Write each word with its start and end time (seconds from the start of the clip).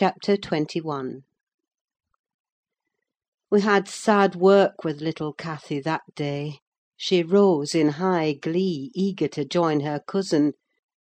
CHAPTER 0.00 0.36
XXI 0.36 1.22
We 3.50 3.62
had 3.62 3.88
sad 3.88 4.36
work 4.36 4.84
with 4.84 5.00
little 5.00 5.32
Cathy 5.32 5.80
that 5.80 6.02
day: 6.14 6.60
she 6.96 7.24
rose 7.24 7.74
in 7.74 7.88
high 7.88 8.34
glee, 8.34 8.92
eager 8.94 9.26
to 9.26 9.44
join 9.44 9.80
her 9.80 9.98
cousin; 9.98 10.52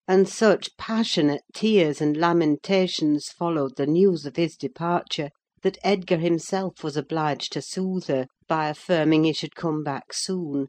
and 0.09 0.27
such 0.27 0.75
passionate 0.75 1.43
tears 1.53 2.01
and 2.01 2.17
lamentations 2.17 3.29
followed 3.29 3.77
the 3.77 3.87
news 3.87 4.25
of 4.25 4.35
his 4.35 4.57
departure, 4.57 5.29
that 5.61 5.77
Edgar 5.85 6.17
himself 6.17 6.83
was 6.83 6.97
obliged 6.97 7.53
to 7.53 7.61
soothe 7.61 8.07
her, 8.07 8.27
by 8.49 8.67
affirming 8.67 9.23
he 9.23 9.31
should 9.31 9.55
come 9.55 9.85
back 9.85 10.11
soon: 10.11 10.67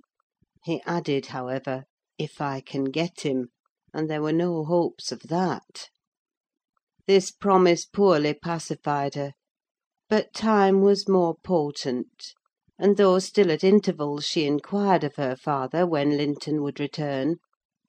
he 0.63 0.81
added, 0.87 1.27
however, 1.27 1.87
"if 2.19 2.41
I 2.41 2.61
can 2.61 2.85
get 2.85 3.23
him," 3.23 3.49
and 3.93 4.09
there 4.09 4.23
were 4.23 4.33
no 4.33 4.63
hopes 4.65 5.11
of 5.11 5.23
that. 5.23 5.89
This 7.09 7.33
promise 7.33 7.85
poorly 7.85 8.33
pacified 8.33 9.17
her; 9.17 9.33
but 10.09 10.33
time 10.33 10.83
was 10.83 11.09
more 11.09 11.35
potent; 11.43 12.33
and 12.79 12.97
though 12.97 13.19
still 13.19 13.51
at 13.51 13.65
intervals 13.65 14.25
she 14.25 14.45
inquired 14.45 15.03
of 15.03 15.17
her 15.17 15.35
father 15.35 15.85
when 15.85 16.17
Linton 16.17 16.63
would 16.63 16.79
return, 16.79 17.39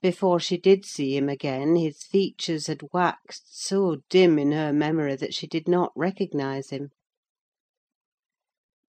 before 0.01 0.39
she 0.39 0.57
did 0.57 0.83
see 0.83 1.15
him 1.15 1.29
again 1.29 1.75
his 1.75 2.01
features 2.01 2.65
had 2.65 2.81
waxed 2.91 3.63
so 3.63 3.97
dim 4.09 4.39
in 4.39 4.51
her 4.51 4.73
memory 4.73 5.15
that 5.15 5.35
she 5.35 5.45
did 5.45 5.67
not 5.67 5.91
recognise 5.95 6.71
him. 6.71 6.89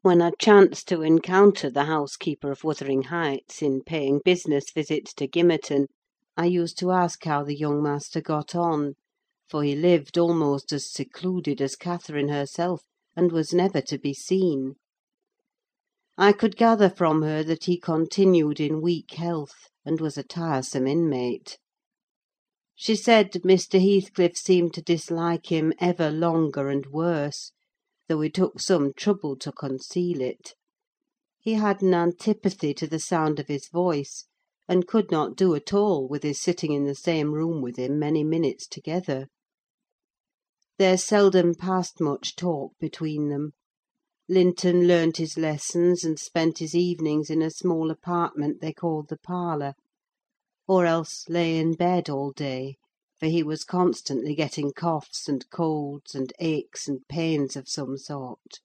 When 0.00 0.22
I 0.22 0.30
chanced 0.38 0.88
to 0.88 1.02
encounter 1.02 1.68
the 1.68 1.84
housekeeper 1.84 2.50
of 2.50 2.64
Wuthering 2.64 3.02
Heights, 3.02 3.60
in 3.60 3.82
paying 3.82 4.22
business 4.24 4.70
visits 4.74 5.12
to 5.16 5.28
Gimmerton, 5.28 5.88
I 6.34 6.46
used 6.46 6.78
to 6.78 6.92
ask 6.92 7.22
how 7.24 7.44
the 7.44 7.54
young 7.54 7.82
master 7.82 8.22
got 8.22 8.54
on; 8.54 8.94
for 9.54 9.62
he 9.62 9.76
lived 9.76 10.18
almost 10.18 10.72
as 10.72 10.90
secluded 10.90 11.62
as 11.62 11.76
Catherine 11.76 12.26
herself, 12.26 12.82
and 13.14 13.30
was 13.30 13.54
never 13.54 13.80
to 13.82 13.96
be 13.96 14.12
seen. 14.12 14.74
I 16.18 16.32
could 16.32 16.56
gather 16.56 16.90
from 16.90 17.22
her 17.22 17.44
that 17.44 17.66
he 17.66 17.78
continued 17.78 18.58
in 18.58 18.82
weak 18.82 19.12
health, 19.12 19.68
and 19.84 20.00
was 20.00 20.18
a 20.18 20.24
tiresome 20.24 20.88
inmate. 20.88 21.56
She 22.74 22.96
said 22.96 23.30
Mr. 23.44 23.80
Heathcliff 23.80 24.36
seemed 24.36 24.74
to 24.74 24.82
dislike 24.82 25.52
him 25.52 25.72
ever 25.78 26.10
longer 26.10 26.68
and 26.68 26.86
worse, 26.86 27.52
though 28.08 28.22
he 28.22 28.30
took 28.30 28.58
some 28.58 28.92
trouble 28.92 29.36
to 29.36 29.52
conceal 29.52 30.20
it. 30.20 30.54
He 31.38 31.52
had 31.52 31.80
an 31.80 31.94
antipathy 31.94 32.74
to 32.74 32.88
the 32.88 32.98
sound 32.98 33.38
of 33.38 33.46
his 33.46 33.68
voice, 33.68 34.24
and 34.66 34.88
could 34.88 35.12
not 35.12 35.36
do 35.36 35.54
at 35.54 35.72
all 35.72 36.08
with 36.08 36.24
his 36.24 36.40
sitting 36.40 36.72
in 36.72 36.86
the 36.86 36.96
same 36.96 37.30
room 37.30 37.62
with 37.62 37.76
him 37.76 38.00
many 38.00 38.24
minutes 38.24 38.66
together. 38.66 39.28
There 40.76 40.98
seldom 40.98 41.54
passed 41.54 42.00
much 42.00 42.34
talk 42.34 42.72
between 42.80 43.28
them. 43.28 43.52
Linton 44.28 44.88
learnt 44.88 45.18
his 45.18 45.38
lessons, 45.38 46.02
and 46.02 46.18
spent 46.18 46.58
his 46.58 46.74
evenings 46.74 47.30
in 47.30 47.42
a 47.42 47.50
small 47.52 47.92
apartment 47.92 48.60
they 48.60 48.72
called 48.72 49.06
the 49.08 49.16
parlour; 49.18 49.74
or 50.66 50.84
else 50.84 51.28
lay 51.28 51.58
in 51.60 51.74
bed 51.74 52.10
all 52.10 52.32
day, 52.32 52.74
for 53.20 53.26
he 53.26 53.40
was 53.40 53.62
constantly 53.62 54.34
getting 54.34 54.72
coughs 54.72 55.28
and 55.28 55.48
colds, 55.48 56.12
and 56.12 56.32
aches 56.40 56.88
and 56.88 57.06
pains 57.06 57.54
of 57.54 57.68
some 57.68 57.96
sort. 57.96 58.58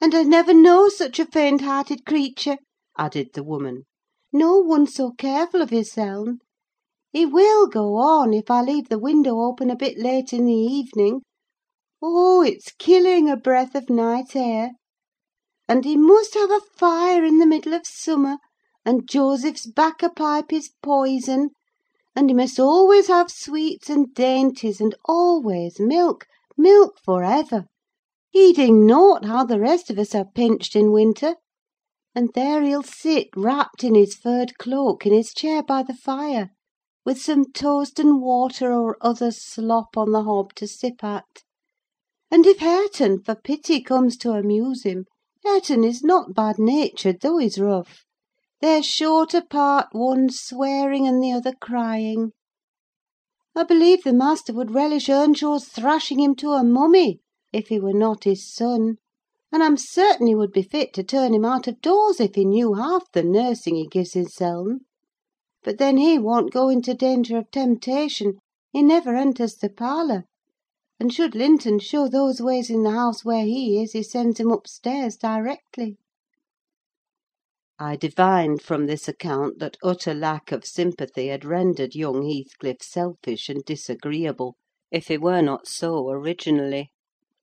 "And 0.00 0.16
I 0.16 0.24
never 0.24 0.52
know 0.52 0.88
such 0.88 1.20
a 1.20 1.26
faint 1.26 1.60
hearted 1.60 2.04
creature," 2.06 2.58
added 2.98 3.34
the 3.34 3.44
woman. 3.44 3.84
"No 4.32 4.58
one 4.58 4.88
so 4.88 5.12
careful 5.12 5.62
of 5.62 5.70
hisseln. 5.70 6.38
He 7.10 7.24
will 7.24 7.68
go 7.68 7.96
on, 7.96 8.34
if 8.34 8.50
I 8.50 8.60
leave 8.60 8.90
the 8.90 8.98
window 8.98 9.40
open 9.40 9.70
a 9.70 9.76
bit 9.76 9.96
late 9.98 10.34
in 10.34 10.44
the 10.44 10.52
evening. 10.52 11.22
Oh, 12.02 12.42
it's 12.42 12.70
killing 12.72 13.30
a 13.30 13.36
breath 13.38 13.74
of 13.74 13.88
night 13.88 14.36
air! 14.36 14.72
And 15.66 15.86
he 15.86 15.96
must 15.96 16.34
have 16.34 16.50
a 16.50 16.60
fire 16.60 17.24
in 17.24 17.38
the 17.38 17.46
middle 17.46 17.72
of 17.72 17.86
summer, 17.86 18.36
and 18.84 19.08
Joseph's 19.08 19.66
'bacca 19.66 20.10
pipe 20.14 20.52
is 20.52 20.72
poison; 20.82 21.48
and 22.14 22.28
he 22.28 22.34
must 22.34 22.60
always 22.60 23.06
have 23.06 23.30
sweets 23.30 23.88
and 23.88 24.12
dainties, 24.12 24.78
and 24.78 24.94
always 25.06 25.80
milk, 25.80 26.26
milk 26.58 26.98
for 27.02 27.24
ever; 27.24 27.64
heeding 28.28 28.84
nought 28.84 29.24
how 29.24 29.44
the 29.46 29.58
rest 29.58 29.88
of 29.88 29.98
us 29.98 30.14
are 30.14 30.26
pinched 30.34 30.76
in 30.76 30.92
winter: 30.92 31.36
and 32.14 32.34
there 32.34 32.62
he'll 32.62 32.82
sit, 32.82 33.28
wrapped 33.34 33.82
in 33.82 33.94
his 33.94 34.14
furred 34.14 34.58
cloak, 34.58 35.06
in 35.06 35.14
his 35.14 35.32
chair 35.32 35.62
by 35.62 35.82
the 35.82 35.94
fire, 35.94 36.50
with 37.08 37.22
some 37.22 37.50
toast 37.52 37.98
and 37.98 38.20
water 38.20 38.70
or 38.70 38.94
other 39.00 39.30
slop 39.30 39.96
on 39.96 40.12
the 40.12 40.24
hob 40.24 40.52
to 40.52 40.66
sip 40.68 41.02
at. 41.02 41.24
And 42.30 42.44
if 42.44 42.58
Hareton, 42.58 43.22
for 43.22 43.34
pity, 43.34 43.80
comes 43.80 44.14
to 44.18 44.32
amuse 44.32 44.82
him—Hareton 44.82 45.84
is 45.84 46.04
not 46.04 46.34
bad 46.34 46.58
natured, 46.58 47.22
though 47.22 47.38
he's 47.38 47.58
rough—they're 47.58 48.82
sure 48.82 49.24
to 49.24 49.40
part 49.40 49.86
one 49.92 50.28
swearing 50.28 51.06
and 51.08 51.22
the 51.22 51.32
other 51.32 51.54
crying. 51.58 52.32
I 53.56 53.62
believe 53.62 54.04
the 54.04 54.12
master 54.12 54.52
would 54.52 54.72
relish 54.74 55.08
Earnshaw's 55.08 55.66
thrashing 55.66 56.20
him 56.20 56.34
to 56.34 56.50
a 56.52 56.62
mummy, 56.62 57.20
if 57.54 57.68
he 57.68 57.80
were 57.80 57.94
not 57.94 58.24
his 58.24 58.46
son; 58.52 58.96
and 59.50 59.62
I'm 59.62 59.78
certain 59.78 60.26
he 60.26 60.34
would 60.34 60.52
be 60.52 60.60
fit 60.62 60.92
to 60.92 61.02
turn 61.02 61.32
him 61.32 61.46
out 61.46 61.66
of 61.68 61.80
doors 61.80 62.20
if 62.20 62.34
he 62.34 62.44
knew 62.44 62.74
half 62.74 63.10
the 63.12 63.22
nursing 63.22 63.76
he 63.76 63.86
gives 63.86 64.12
hisseln. 64.12 64.80
But 65.68 65.76
then 65.76 65.98
he 65.98 66.18
won't 66.18 66.50
go 66.50 66.70
into 66.70 66.94
danger 66.94 67.36
of 67.36 67.50
temptation: 67.50 68.38
he 68.72 68.82
never 68.82 69.14
enters 69.14 69.54
the 69.54 69.68
parlour; 69.68 70.24
and 70.98 71.12
should 71.12 71.34
Linton 71.34 71.78
show 71.78 72.08
those 72.08 72.40
ways 72.40 72.70
in 72.70 72.84
the 72.84 72.92
house 72.92 73.22
where 73.22 73.44
he 73.44 73.82
is, 73.82 73.92
he 73.92 74.02
sends 74.02 74.40
him 74.40 74.50
upstairs 74.50 75.18
directly." 75.18 75.98
I 77.78 77.96
divined 77.96 78.62
from 78.62 78.86
this 78.86 79.08
account 79.08 79.58
that 79.58 79.76
utter 79.82 80.14
lack 80.14 80.52
of 80.52 80.64
sympathy 80.64 81.26
had 81.26 81.44
rendered 81.44 81.94
young 81.94 82.22
Heathcliff 82.26 82.80
selfish 82.82 83.50
and 83.50 83.62
disagreeable, 83.62 84.56
if 84.90 85.08
he 85.08 85.18
were 85.18 85.42
not 85.42 85.68
so 85.68 86.08
originally; 86.08 86.92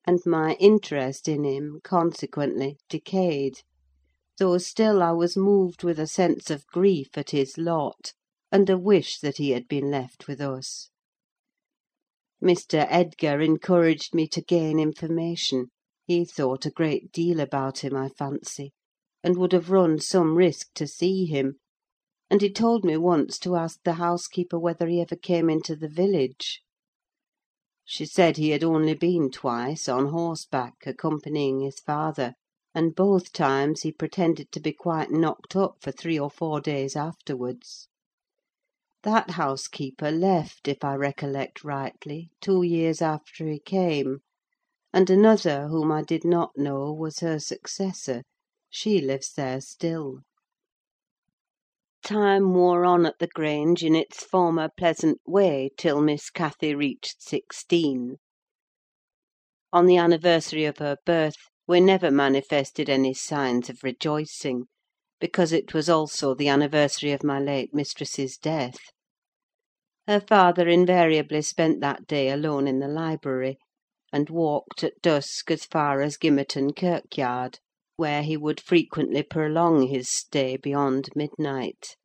and 0.04 0.20
my 0.26 0.56
interest 0.60 1.28
in 1.28 1.44
him, 1.44 1.80
consequently, 1.84 2.80
decayed; 2.90 3.60
though 4.38 4.58
still 4.58 5.02
I 5.02 5.14
was 5.14 5.38
moved 5.38 5.82
with 5.86 5.98
a 5.98 6.08
sense 6.08 6.52
of 6.52 6.68
grief 6.68 7.18
at 7.18 7.30
his 7.30 7.58
lot, 7.58 8.12
and 8.52 8.70
a 8.70 8.78
wish 8.78 9.18
that 9.20 9.38
he 9.38 9.52
had 9.52 9.66
been 9.66 9.90
left 9.90 10.28
with 10.28 10.42
us. 10.42 10.90
Mr. 12.44 12.86
Edgar 12.90 13.40
encouraged 13.40 14.14
me 14.14 14.28
to 14.28 14.42
gain 14.42 14.78
information: 14.78 15.68
he 16.06 16.26
thought 16.26 16.66
a 16.66 16.70
great 16.70 17.14
deal 17.14 17.40
about 17.40 17.78
him, 17.80 17.96
I 17.96 18.10
fancy, 18.10 18.74
and 19.24 19.38
would 19.38 19.54
have 19.54 19.70
run 19.72 20.00
some 20.02 20.36
risk 20.36 20.74
to 20.74 20.86
see 20.86 21.24
him; 21.28 21.56
and 22.30 22.42
he 22.42 22.52
told 22.52 22.84
me 22.84 22.98
once 22.98 23.40
to 23.40 23.56
ask 23.56 23.80
the 23.86 23.94
housekeeper 23.94 24.60
whether 24.60 24.86
he 24.88 25.00
ever 25.00 25.16
came 25.16 25.50
into 25.50 25.78
the 25.78 25.88
village. 25.88 26.62
She 27.86 28.06
said 28.06 28.36
he 28.36 28.50
had 28.50 28.66
only 28.66 28.96
been 28.96 29.32
twice, 29.32 29.88
on 29.88 30.08
horseback, 30.08 30.86
accompanying 30.86 31.62
his 31.62 31.80
father; 31.80 32.34
and 32.78 32.94
both 32.94 33.32
times 33.32 33.84
he 33.84 33.92
pretended 33.94 34.52
to 34.52 34.60
be 34.60 34.74
quite 34.74 35.10
knocked 35.10 35.56
up 35.56 35.78
for 35.80 35.94
three 35.94 36.20
or 36.20 36.30
four 36.30 36.60
days 36.60 36.94
afterwards. 36.98 37.88
That 39.04 39.32
housekeeper 39.32 40.12
left, 40.12 40.68
if 40.68 40.84
I 40.84 40.96
recollect 40.96 41.64
rightly, 41.64 42.32
two 42.42 42.64
years 42.64 43.02
after 43.02 43.48
he 43.48 43.60
came; 43.60 44.20
and 44.92 45.10
another, 45.10 45.70
whom 45.70 45.90
I 45.90 46.02
did 46.04 46.26
not 46.26 46.58
know, 46.58 46.92
was 46.92 47.20
her 47.20 47.40
successor: 47.40 48.24
she 48.70 49.00
lives 49.00 49.32
there 49.32 49.62
still. 49.62 50.24
Time 52.04 52.54
wore 52.54 52.84
on 52.84 53.06
at 53.06 53.20
the 53.20 53.28
Grange 53.28 53.86
in 53.86 53.96
its 53.96 54.22
former 54.22 54.68
pleasant 54.78 55.22
way 55.26 55.70
till 55.78 56.02
Miss 56.02 56.30
Cathy 56.30 56.76
reached 56.76 57.22
sixteen. 57.24 58.18
On 59.72 59.86
the 59.86 59.96
anniversary 59.96 60.66
of 60.66 60.80
her 60.80 60.98
birth 61.06 61.38
we 61.68 61.80
never 61.80 62.12
manifested 62.12 62.90
any 62.90 63.14
signs 63.14 63.70
of 63.70 63.84
rejoicing, 63.84 64.66
because 65.20 65.52
it 65.52 65.74
was 65.74 65.90
also 65.90 66.36
the 66.36 66.48
anniversary 66.48 67.12
of 67.12 67.24
my 67.24 67.40
late 67.40 67.74
mistress's 67.74 68.38
death. 68.38 68.78
Her 70.08 70.20
father 70.20 70.68
invariably 70.68 71.42
spent 71.42 71.82
that 71.82 72.06
day 72.06 72.30
alone 72.30 72.68
in 72.68 72.80
the 72.80 72.88
library, 72.88 73.58
and 74.14 74.30
walked 74.30 74.84
at 74.84 75.02
dusk 75.02 75.50
as 75.50 75.66
far 75.66 76.02
as 76.02 76.18
Gimmerton 76.18 76.76
kirkyard, 76.76 77.60
where 77.98 78.22
he 78.22 78.38
would 78.38 78.62
frequently 78.62 79.24
prolong 79.24 79.88
his 79.88 80.08
stay 80.10 80.58
beyond 80.58 81.10
midnight. 81.16 81.96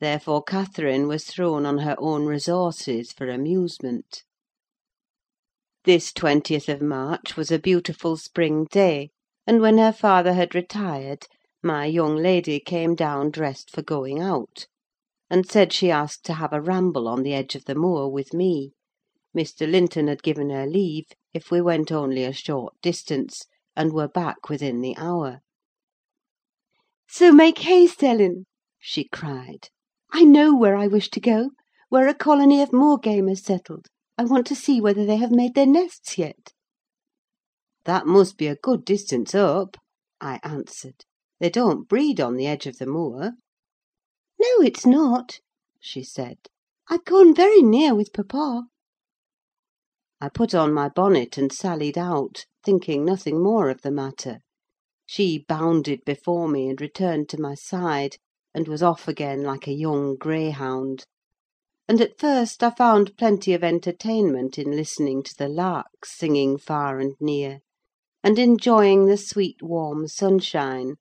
Therefore 0.00 0.42
Catherine 0.42 1.08
was 1.08 1.24
thrown 1.24 1.64
on 1.64 1.78
her 1.78 1.96
own 1.98 2.26
resources 2.26 3.12
for 3.12 3.28
amusement. 3.28 4.24
This 5.86 6.12
twentieth 6.12 6.68
of 6.68 6.82
March 6.82 7.36
was 7.36 7.52
a 7.52 7.60
beautiful 7.60 8.16
spring 8.16 8.64
day, 8.72 9.10
and 9.46 9.60
when 9.60 9.78
her 9.78 9.92
father 9.92 10.32
had 10.32 10.52
retired, 10.52 11.28
my 11.62 11.84
young 11.86 12.16
lady 12.16 12.58
came 12.58 12.96
down 12.96 13.30
dressed 13.30 13.70
for 13.70 13.82
going 13.82 14.20
out, 14.20 14.66
and 15.30 15.48
said 15.48 15.72
she 15.72 15.88
asked 15.88 16.24
to 16.24 16.32
have 16.32 16.52
a 16.52 16.60
ramble 16.60 17.06
on 17.06 17.22
the 17.22 17.32
edge 17.32 17.54
of 17.54 17.66
the 17.66 17.76
moor 17.76 18.10
with 18.10 18.34
me; 18.34 18.72
Mr. 19.32 19.70
Linton 19.70 20.08
had 20.08 20.24
given 20.24 20.50
her 20.50 20.66
leave, 20.66 21.04
if 21.32 21.52
we 21.52 21.60
went 21.60 21.92
only 21.92 22.24
a 22.24 22.32
short 22.32 22.74
distance, 22.82 23.44
and 23.76 23.92
were 23.92 24.08
back 24.08 24.48
within 24.48 24.80
the 24.80 24.96
hour. 24.96 25.38
"So 27.08 27.30
make 27.30 27.58
haste, 27.60 28.02
Ellen!" 28.02 28.46
she 28.80 29.04
cried. 29.06 29.68
"I 30.10 30.24
know 30.24 30.52
where 30.52 30.74
I 30.74 30.88
wish 30.88 31.10
to 31.10 31.20
go: 31.20 31.50
where 31.90 32.08
a 32.08 32.12
colony 32.12 32.60
of 32.60 32.72
moor 32.72 32.98
game 32.98 33.28
has 33.28 33.44
settled. 33.44 33.86
I 34.18 34.24
want 34.24 34.46
to 34.46 34.54
see 34.54 34.80
whether 34.80 35.04
they 35.04 35.16
have 35.16 35.30
made 35.30 35.54
their 35.54 35.66
nests 35.66 36.16
yet." 36.16 36.54
"That 37.84 38.06
must 38.06 38.38
be 38.38 38.46
a 38.46 38.56
good 38.56 38.82
distance 38.82 39.34
up," 39.34 39.76
I 40.22 40.40
answered. 40.42 41.04
"They 41.38 41.50
don't 41.50 41.86
breed 41.86 42.18
on 42.18 42.36
the 42.36 42.46
edge 42.46 42.66
of 42.66 42.78
the 42.78 42.86
moor." 42.86 43.32
"No, 44.40 44.62
it's 44.64 44.86
not," 44.86 45.40
she 45.80 46.02
said. 46.02 46.38
"I've 46.88 47.04
gone 47.04 47.34
very 47.34 47.60
near 47.60 47.94
with 47.94 48.14
papa." 48.14 48.68
I 50.18 50.30
put 50.30 50.54
on 50.54 50.72
my 50.72 50.88
bonnet 50.88 51.36
and 51.36 51.52
sallied 51.52 51.98
out, 51.98 52.46
thinking 52.64 53.04
nothing 53.04 53.42
more 53.42 53.68
of 53.68 53.82
the 53.82 53.92
matter. 53.92 54.38
She 55.04 55.44
bounded 55.46 56.06
before 56.06 56.48
me, 56.48 56.70
and 56.70 56.80
returned 56.80 57.28
to 57.28 57.38
my 57.38 57.54
side, 57.54 58.16
and 58.54 58.66
was 58.66 58.82
off 58.82 59.08
again 59.08 59.42
like 59.42 59.66
a 59.66 59.74
young 59.74 60.16
greyhound; 60.16 61.04
and 61.88 62.00
at 62.00 62.18
first 62.18 62.64
I 62.64 62.70
found 62.70 63.16
plenty 63.16 63.54
of 63.54 63.62
entertainment 63.62 64.58
in 64.58 64.72
listening 64.72 65.22
to 65.22 65.34
the 65.36 65.48
larks 65.48 66.18
singing 66.18 66.58
far 66.58 66.98
and 66.98 67.14
near, 67.20 67.60
and 68.24 68.40
enjoying 68.40 69.06
the 69.06 69.16
sweet 69.16 69.62
warm 69.62 70.08
sunshine, 70.08 70.96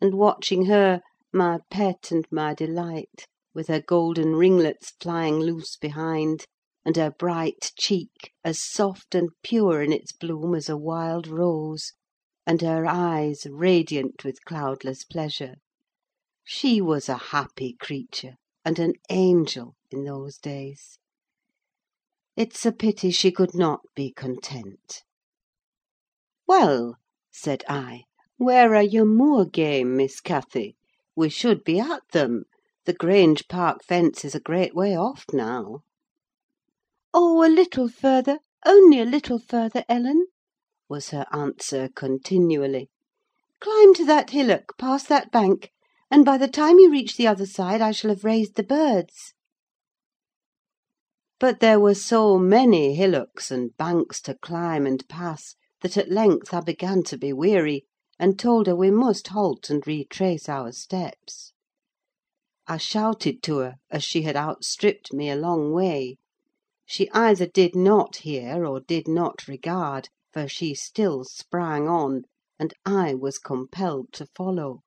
and 0.00 0.14
watching 0.14 0.66
her, 0.66 1.02
my 1.32 1.60
pet 1.70 2.10
and 2.10 2.26
my 2.32 2.52
delight, 2.52 3.28
with 3.54 3.68
her 3.68 3.80
golden 3.80 4.34
ringlets 4.34 4.92
flying 5.00 5.38
loose 5.38 5.76
behind, 5.76 6.46
and 6.84 6.96
her 6.96 7.12
bright 7.12 7.70
cheek 7.78 8.32
as 8.42 8.58
soft 8.58 9.14
and 9.14 9.30
pure 9.44 9.82
in 9.82 9.92
its 9.92 10.12
bloom 10.12 10.52
as 10.54 10.68
a 10.68 10.76
wild 10.76 11.28
rose, 11.28 11.92
and 12.44 12.60
her 12.60 12.84
eyes 12.86 13.46
radiant 13.48 14.24
with 14.24 14.44
cloudless 14.44 15.04
pleasure. 15.04 15.54
She 16.42 16.80
was 16.80 17.08
a 17.08 17.16
happy 17.16 17.76
creature, 17.78 18.34
and 18.64 18.80
an 18.80 18.94
angel, 19.08 19.76
in 19.94 20.04
those 20.04 20.38
days. 20.38 20.98
It's 22.36 22.66
a 22.66 22.72
pity 22.72 23.12
she 23.12 23.30
could 23.30 23.54
not 23.54 23.80
be 23.94 24.10
content. 24.10 25.04
"Well," 26.48 26.98
said 27.30 27.62
I, 27.68 28.06
"where 28.36 28.74
are 28.74 28.82
your 28.82 29.04
moor 29.04 29.44
game, 29.44 29.96
Miss 29.96 30.20
Cathy? 30.20 30.76
We 31.14 31.28
should 31.28 31.62
be 31.62 31.78
at 31.78 32.02
them: 32.10 32.46
the 32.86 32.92
Grange 32.92 33.46
park 33.46 33.84
fence 33.84 34.24
is 34.24 34.34
a 34.34 34.40
great 34.40 34.74
way 34.74 34.96
off 34.96 35.26
now." 35.32 35.84
"Oh, 37.12 37.46
a 37.46 37.48
little 37.48 37.88
further, 37.88 38.40
only 38.66 38.98
a 38.98 39.04
little 39.04 39.38
further, 39.38 39.84
Ellen," 39.88 40.26
was 40.88 41.10
her 41.10 41.26
answer 41.30 41.88
continually. 41.94 42.90
"Climb 43.60 43.94
to 43.94 44.04
that 44.06 44.30
hillock, 44.30 44.76
past 44.76 45.08
that 45.08 45.30
bank, 45.30 45.70
and 46.10 46.24
by 46.24 46.36
the 46.36 46.48
time 46.48 46.80
you 46.80 46.90
reach 46.90 47.16
the 47.16 47.28
other 47.28 47.46
side 47.46 47.80
I 47.80 47.92
shall 47.92 48.10
have 48.10 48.24
raised 48.24 48.56
the 48.56 48.64
birds." 48.64 49.33
But 51.44 51.60
there 51.60 51.78
were 51.78 51.94
so 51.94 52.38
many 52.38 52.94
hillocks 52.94 53.50
and 53.50 53.76
banks 53.76 54.22
to 54.22 54.34
climb 54.34 54.86
and 54.86 55.06
pass, 55.10 55.56
that 55.82 55.98
at 55.98 56.10
length 56.10 56.54
I 56.54 56.62
began 56.62 57.02
to 57.02 57.18
be 57.18 57.34
weary, 57.34 57.84
and 58.18 58.38
told 58.38 58.66
her 58.66 58.74
we 58.74 58.90
must 58.90 59.28
halt 59.28 59.68
and 59.68 59.86
retrace 59.86 60.48
our 60.48 60.72
steps. 60.72 61.52
I 62.66 62.78
shouted 62.78 63.42
to 63.42 63.58
her, 63.58 63.74
as 63.90 64.02
she 64.02 64.22
had 64.22 64.36
outstripped 64.36 65.12
me 65.12 65.28
a 65.28 65.36
long 65.36 65.70
way. 65.74 66.16
She 66.86 67.10
either 67.10 67.44
did 67.44 67.76
not 67.76 68.16
hear 68.24 68.64
or 68.64 68.80
did 68.80 69.06
not 69.06 69.46
regard, 69.46 70.08
for 70.32 70.48
she 70.48 70.74
still 70.74 71.24
sprang 71.24 71.86
on, 71.86 72.22
and 72.58 72.72
I 72.86 73.12
was 73.12 73.36
compelled 73.36 74.14
to 74.14 74.24
follow. 74.34 74.80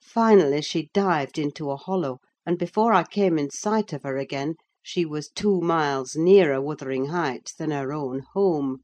Finally 0.00 0.62
she 0.62 0.90
dived 0.94 1.38
into 1.38 1.72
a 1.72 1.76
hollow, 1.76 2.20
and 2.46 2.56
before 2.56 2.92
I 2.92 3.02
came 3.02 3.36
in 3.36 3.50
sight 3.50 3.92
of 3.92 4.04
her 4.04 4.16
again, 4.16 4.54
she 4.82 5.04
was 5.04 5.28
two 5.30 5.60
miles 5.60 6.16
nearer 6.16 6.60
Wuthering 6.60 7.06
Heights 7.06 7.52
than 7.54 7.70
her 7.70 7.92
own 7.92 8.24
home, 8.32 8.78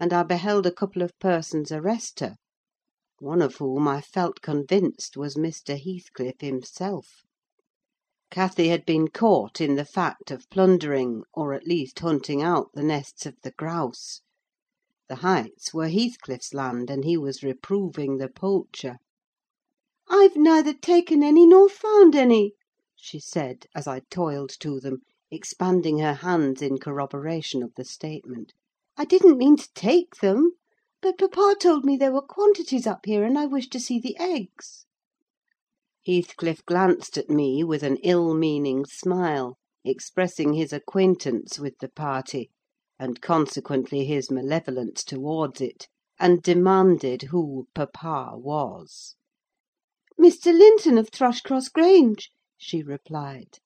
and 0.00 0.10
I 0.10 0.22
beheld 0.22 0.64
a 0.64 0.72
couple 0.72 1.02
of 1.02 1.18
persons 1.18 1.70
arrest 1.70 2.20
her, 2.20 2.36
one 3.18 3.42
of 3.42 3.56
whom 3.56 3.86
I 3.86 4.00
felt 4.00 4.40
convinced 4.40 5.14
was 5.14 5.34
Mr. 5.34 5.78
Heathcliff 5.78 6.40
himself. 6.40 7.24
Cathy 8.30 8.68
had 8.68 8.86
been 8.86 9.08
caught 9.08 9.60
in 9.60 9.74
the 9.74 9.84
fact 9.84 10.30
of 10.30 10.48
plundering, 10.48 11.22
or 11.34 11.52
at 11.52 11.66
least 11.66 11.98
hunting 11.98 12.40
out 12.40 12.70
the 12.72 12.82
nests 12.84 13.26
of 13.26 13.36
the 13.42 13.50
grouse. 13.50 14.22
The 15.10 15.16
Heights 15.16 15.74
were 15.74 15.90
Heathcliff's 15.90 16.54
land, 16.54 16.88
and 16.88 17.04
he 17.04 17.18
was 17.18 17.42
reproving 17.42 18.16
the 18.16 18.30
poacher. 18.30 18.96
"I've 20.08 20.36
neither 20.36 20.72
taken 20.72 21.22
any 21.22 21.44
nor 21.44 21.68
found 21.68 22.14
any," 22.14 22.54
she 22.94 23.20
said, 23.20 23.66
as 23.74 23.86
I 23.86 24.00
toiled 24.08 24.54
to 24.60 24.80
them, 24.80 25.00
expanding 25.28 25.98
her 25.98 26.14
hands 26.14 26.62
in 26.62 26.78
corroboration 26.78 27.60
of 27.60 27.74
the 27.74 27.84
statement. 27.84 28.52
"I 28.96 29.04
didn't 29.04 29.36
mean 29.36 29.56
to 29.56 29.68
take 29.74 30.14
them; 30.20 30.52
but 31.02 31.18
papa 31.18 31.56
told 31.58 31.84
me 31.84 31.96
there 31.96 32.12
were 32.12 32.22
quantities 32.22 32.86
up 32.86 33.06
here, 33.06 33.24
and 33.24 33.36
I 33.36 33.44
wished 33.46 33.72
to 33.72 33.80
see 33.80 33.98
the 33.98 34.16
eggs." 34.20 34.86
Heathcliff 36.06 36.64
glanced 36.64 37.18
at 37.18 37.28
me 37.28 37.64
with 37.64 37.82
an 37.82 37.96
ill 38.04 38.34
meaning 38.34 38.84
smile, 38.84 39.58
expressing 39.84 40.52
his 40.52 40.72
acquaintance 40.72 41.58
with 41.58 41.76
the 41.80 41.88
party, 41.88 42.52
and 42.96 43.20
consequently 43.20 44.04
his 44.04 44.30
malevolence 44.30 45.02
towards 45.02 45.60
it, 45.60 45.88
and 46.20 46.40
demanded 46.40 47.22
who 47.32 47.66
papa 47.74 48.36
was. 48.38 49.16
"Mr. 50.16 50.56
Linton, 50.56 50.96
of 50.96 51.10
Thrushcross 51.10 51.68
Grange," 51.68 52.30
she 52.56 52.80
replied. 52.84 53.58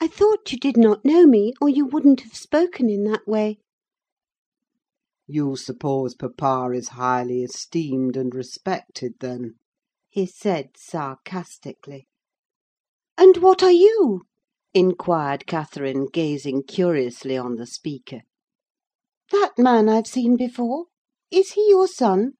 "I 0.00 0.06
thought 0.06 0.52
you 0.52 0.58
did 0.58 0.76
not 0.76 1.04
know 1.04 1.26
me, 1.26 1.54
or 1.60 1.68
you 1.68 1.84
wouldn't 1.84 2.20
have 2.20 2.36
spoken 2.36 2.88
in 2.88 3.02
that 3.10 3.26
way." 3.26 3.58
You 5.26 5.56
suppose 5.56 6.14
papa 6.14 6.70
is 6.72 6.90
highly 6.90 7.42
esteemed 7.42 8.16
and 8.16 8.32
respected, 8.32 9.14
then? 9.18 9.56
he 10.08 10.24
said 10.24 10.76
sarcastically. 10.76 12.06
"And 13.16 13.38
what 13.38 13.60
are 13.60 13.72
you?" 13.72 14.22
inquired 14.72 15.48
Catherine, 15.48 16.06
gazing 16.06 16.62
curiously 16.68 17.36
on 17.36 17.56
the 17.56 17.66
speaker. 17.66 18.20
"That 19.32 19.54
man 19.58 19.88
I've 19.88 20.06
seen 20.06 20.36
before. 20.36 20.84
Is 21.32 21.54
he 21.54 21.68
your 21.70 21.88
son?" 21.88 22.34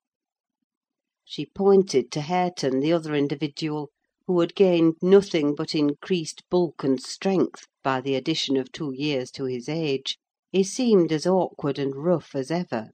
She 1.25 1.45
pointed 1.45 2.13
to 2.13 2.21
Hareton, 2.21 2.79
the 2.79 2.93
other 2.93 3.17
individual, 3.17 3.91
who 4.29 4.41
had 4.41 4.55
gained 4.55 4.95
nothing 5.01 5.55
but 5.55 5.75
increased 5.75 6.43
bulk 6.51 6.85
and 6.85 7.01
strength 7.03 7.67
by 7.83 7.99
the 7.99 8.15
addition 8.15 8.59
of 8.59 8.71
two 8.71 8.93
years 8.93 9.31
to 9.31 9.47
his 9.47 9.71
age: 9.71 10.19
he 10.53 10.63
seemed 10.63 11.11
as 11.11 11.27
awkward 11.27 11.79
and 11.79 11.97
rough 11.97 12.35
as 12.35 12.51
ever. 12.51 12.91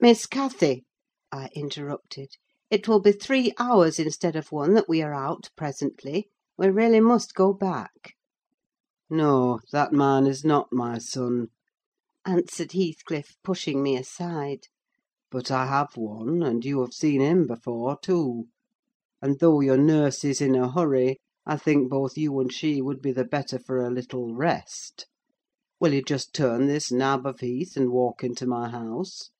"Miss 0.00 0.24
Cathy," 0.24 0.86
I 1.30 1.50
interrupted, 1.54 2.36
"it 2.70 2.88
will 2.88 3.00
be 3.00 3.12
three 3.12 3.52
hours 3.58 3.98
instead 3.98 4.34
of 4.34 4.50
one 4.50 4.72
that 4.72 4.88
we 4.88 5.02
are 5.02 5.12
out 5.12 5.50
presently: 5.56 6.30
we 6.56 6.70
really 6.70 7.00
must 7.00 7.34
go 7.34 7.52
back." 7.52 8.14
No, 9.10 9.60
that 9.72 9.92
man 9.92 10.26
is 10.26 10.42
not 10.42 10.72
my 10.72 10.96
son, 10.96 11.48
answered 12.24 12.72
Heathcliff, 12.72 13.36
pushing 13.44 13.82
me 13.82 13.94
aside. 13.94 14.68
but 15.30 15.50
I 15.50 15.66
have 15.66 15.98
one, 15.98 16.42
and 16.42 16.64
you 16.64 16.80
have 16.80 16.94
seen 16.94 17.20
him 17.20 17.46
before, 17.46 17.98
too; 18.00 18.46
and 19.24 19.38
though 19.38 19.60
your 19.60 19.78
nurse 19.78 20.22
is 20.22 20.42
in 20.42 20.54
a 20.54 20.70
hurry, 20.70 21.16
I 21.46 21.56
think 21.56 21.88
both 21.88 22.18
you 22.18 22.38
and 22.40 22.52
she 22.52 22.82
would 22.82 23.00
be 23.00 23.10
the 23.10 23.24
better 23.24 23.58
for 23.58 23.78
a 23.78 23.88
little 23.90 24.34
rest. 24.34 25.06
Will 25.80 25.94
you 25.94 26.02
just 26.02 26.34
turn 26.34 26.66
this 26.66 26.92
nab 26.92 27.24
of 27.24 27.40
heath 27.40 27.74
and 27.74 27.90
walk 27.90 28.22
into 28.22 28.46
my 28.46 28.68
house? 28.68 29.30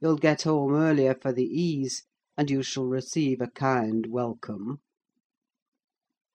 You'll 0.00 0.18
get 0.18 0.42
home 0.42 0.72
earlier 0.72 1.16
for 1.20 1.32
the 1.32 1.46
ease, 1.46 2.04
and 2.36 2.48
you 2.48 2.62
shall 2.62 2.84
receive 2.84 3.40
a 3.40 3.48
kind 3.48 4.06
welcome." 4.06 4.78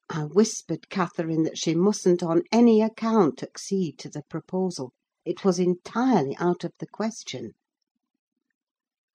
I 0.09 0.23
whispered 0.25 0.89
Catherine 0.89 1.43
that 1.43 1.57
she 1.57 1.75
mustn't 1.75 2.21
on 2.21 2.41
any 2.51 2.81
account 2.81 3.41
accede 3.41 3.97
to 3.99 4.09
the 4.09 4.23
proposal: 4.29 4.91
it 5.23 5.45
was 5.45 5.57
entirely 5.57 6.35
out 6.35 6.65
of 6.65 6.73
the 6.79 6.87
question. 6.87 7.53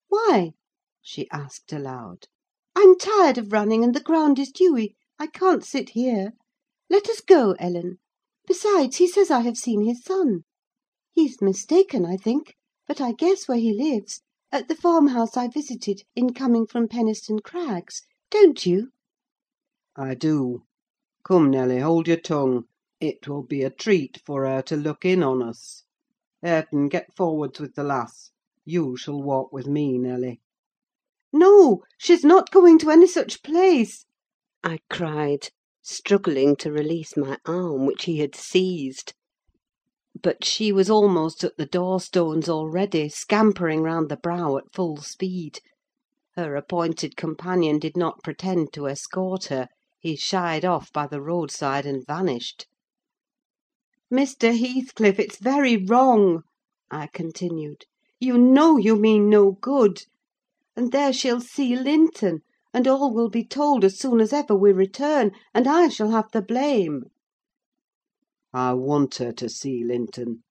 "Why?" 0.09 0.55
she 1.03 1.29
asked 1.31 1.71
aloud. 1.71 2.29
"I'm 2.77 2.99
tired 2.99 3.39
of 3.39 3.53
running, 3.53 3.85
and 3.85 3.95
the 3.95 4.01
ground 4.03 4.37
is 4.41 4.51
dewy: 4.51 4.97
I 5.17 5.29
can't 5.29 5.65
sit 5.65 5.91
here. 5.91 6.33
Let 6.91 7.09
us 7.09 7.21
go, 7.21 7.53
Ellen. 7.61 7.99
Besides, 8.49 8.97
he 8.97 9.07
says 9.07 9.31
I 9.31 9.43
have 9.43 9.57
seen 9.57 9.83
his 9.85 10.03
son. 10.03 10.43
He's 11.13 11.41
mistaken, 11.41 12.05
I 12.05 12.17
think; 12.17 12.57
but 12.89 13.01
I 13.01 13.13
guess 13.13 13.47
where 13.47 13.59
he 13.59 13.73
lives: 13.73 14.23
at 14.51 14.67
the 14.67 14.75
farmhouse 14.75 15.37
I 15.37 15.47
visited 15.47 16.03
in 16.17 16.35
coming 16.35 16.67
from 16.67 16.89
Penistone 16.89 17.39
Crags. 17.45 18.03
Don't 18.29 18.67
you?" 18.67 18.91
I 19.95 20.17
do. 20.17 20.65
Come, 21.23 21.53
Nelly, 21.53 21.79
hold 21.79 22.09
your 22.09 22.17
tongue: 22.17 22.65
it 22.99 23.29
will 23.29 23.45
be 23.45 23.63
a 23.63 23.71
treat 23.71 24.21
for 24.27 24.45
her 24.49 24.63
to 24.63 24.77
look 24.77 25.05
in 25.05 25.23
on 25.23 25.45
us. 25.45 25.85
Hareton, 26.43 26.89
get 26.89 27.15
forwards 27.15 27.61
with 27.61 27.77
the 27.77 27.85
lass: 27.85 28.33
you 28.65 28.97
shall 28.97 29.23
walk 29.23 29.53
with 29.53 29.69
me, 29.69 29.97
Nelly." 29.97 30.41
"No, 31.37 31.83
she's 31.99 32.23
not 32.25 32.53
going 32.53 32.79
to 32.79 32.91
any 32.93 33.09
such 33.09 33.43
place!" 33.43 34.07
I 34.63 34.79
cried, 34.89 35.49
struggling 35.83 36.55
to 36.59 36.71
release 36.71 37.17
my 37.17 37.39
arm, 37.45 37.87
which 37.87 38.05
he 38.05 38.19
had 38.21 38.37
seized. 38.37 39.15
But 40.23 40.45
she 40.45 40.71
was 40.71 40.89
almost 40.89 41.43
at 41.43 41.57
the 41.57 41.67
door 41.67 41.99
stones 41.99 42.49
already, 42.49 43.09
scampering 43.09 43.83
round 43.83 44.11
the 44.11 44.17
brow 44.17 44.57
at 44.59 44.73
full 44.73 44.99
speed. 44.99 45.59
Her 46.37 46.55
appointed 46.55 47.17
companion 47.17 47.81
did 47.81 47.97
not 47.97 48.23
pretend 48.23 48.73
to 48.75 48.87
escort 48.87 49.47
her: 49.47 49.67
he 49.99 50.15
shied 50.15 50.65
off 50.65 50.93
by 50.93 51.09
the 51.09 51.21
roadside 51.21 51.85
and 51.85 52.07
vanished. 52.07 52.69
"Mr. 54.09 54.57
Heathcliff, 54.57 55.19
it's 55.19 55.39
very 55.39 55.77
wrong," 55.77 56.45
I 56.93 57.09
continued. 57.09 57.87
"You 58.21 58.39
know 58.39 58.77
you 58.77 58.95
mean 58.95 59.29
no 59.29 59.51
good. 59.51 60.05
And 60.77 60.91
there 60.91 61.13
she'll 61.13 61.41
see 61.41 61.77
Linton, 61.77 62.41
and 62.73 62.89
all 62.89 63.15
will 63.15 63.29
be 63.31 63.45
told 63.45 63.85
as 63.85 63.97
soon 63.97 64.21
as 64.21 64.33
ever 64.33 64.57
we 64.57 64.73
return, 64.73 65.31
and 65.55 65.69
I 65.69 65.87
shall 65.89 66.11
have 66.11 66.33
the 66.33 66.43
blame." 66.43 67.05
"I 68.53 68.73
want 68.75 69.15
her 69.19 69.31
to 69.35 69.49
see 69.49 69.85
Linton," 69.85 70.43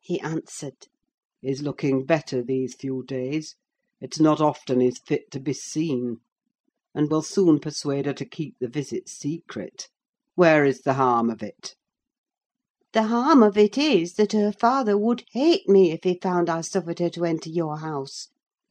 he 0.00 0.18
answered. 0.18 0.88
"He's 1.40 1.62
looking 1.62 2.04
better 2.04 2.42
these 2.42 2.74
few 2.74 3.04
days: 3.04 3.54
it's 4.00 4.18
not 4.18 4.40
often 4.40 4.80
he's 4.80 4.98
fit 4.98 5.30
to 5.30 5.38
be 5.38 5.52
seen. 5.52 6.16
And 6.92 7.08
we'll 7.08 7.22
soon 7.22 7.60
persuade 7.60 8.06
her 8.06 8.14
to 8.14 8.26
keep 8.26 8.56
the 8.58 8.66
visit 8.66 9.08
secret. 9.08 9.86
Where 10.34 10.64
is 10.64 10.80
the 10.80 10.94
harm 10.94 11.30
of 11.30 11.40
it?" 11.40 11.76
"The 12.92 13.04
harm 13.04 13.44
of 13.44 13.56
it 13.56 13.78
is, 13.78 14.14
that 14.14 14.32
her 14.32 14.50
father 14.50 14.98
would 14.98 15.22
hate 15.30 15.68
me 15.68 15.92
if 15.92 16.00
he 16.02 16.18
found 16.20 16.50
I 16.50 16.62
suffered 16.62 16.98
her 16.98 17.10
to 17.10 17.24
enter 17.24 17.48
your 17.50 17.76
house; 17.78 18.26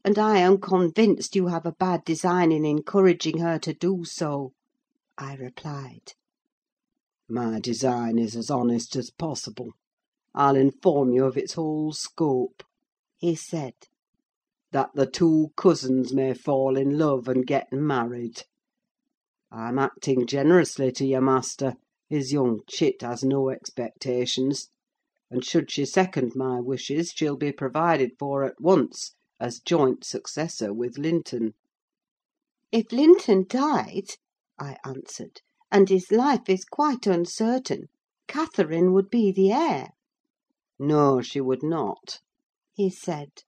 and 0.08 0.18
I 0.18 0.38
am 0.38 0.56
convinced 0.58 1.36
you 1.36 1.48
have 1.48 1.66
a 1.66 1.72
bad 1.78 2.02
design 2.02 2.50
in 2.50 2.64
encouraging 2.64 3.40
her 3.40 3.58
to 3.58 3.74
do 3.74 4.06
so," 4.06 4.54
I 5.18 5.34
replied. 5.34 6.14
"My 7.28 7.60
design 7.60 8.18
is 8.18 8.34
as 8.34 8.50
honest 8.50 8.96
as 8.96 9.10
possible. 9.10 9.74
I'll 10.34 10.56
inform 10.56 11.12
you 11.12 11.26
of 11.26 11.36
its 11.36 11.52
whole 11.52 11.92
scope," 11.92 12.62
he 13.18 13.34
said. 13.34 13.74
"That 14.72 14.92
the 14.94 15.04
two 15.04 15.52
cousins 15.56 16.14
may 16.14 16.32
fall 16.32 16.78
in 16.78 16.96
love 16.96 17.28
and 17.28 17.46
get 17.46 17.70
married. 17.70 18.44
I'm 19.52 19.78
acting 19.78 20.26
generously 20.26 20.90
to 20.92 21.04
your 21.06 21.20
master: 21.20 21.74
his 22.08 22.32
young 22.32 22.60
chit 22.66 23.02
has 23.02 23.22
no 23.22 23.50
expectations; 23.50 24.70
and 25.30 25.44
should 25.44 25.70
she 25.70 25.84
second 25.84 26.32
my 26.34 26.60
wishes, 26.60 27.12
she'll 27.14 27.36
be 27.36 27.52
provided 27.52 28.12
for 28.18 28.42
at 28.44 28.58
once 28.58 29.12
as 29.40 29.60
joint 29.60 30.02
successor 30.04 30.74
with 30.74 30.98
Linton." 30.98 31.54
"If 32.72 32.90
Linton 32.90 33.44
died," 33.48 34.16
I 34.58 34.78
answered, 34.84 35.42
"and 35.70 35.88
his 35.88 36.10
life 36.10 36.48
is 36.48 36.64
quite 36.64 37.06
uncertain, 37.06 37.86
Catherine 38.26 38.92
would 38.94 39.10
be 39.10 39.30
the 39.30 39.52
heir." 39.52 39.90
"No, 40.76 41.20
she 41.22 41.40
would 41.40 41.62
not," 41.62 42.18
he 42.74 42.90
said. 42.90 43.44